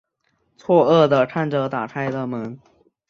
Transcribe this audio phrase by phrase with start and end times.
[0.57, 2.59] 错愕的看着打开的门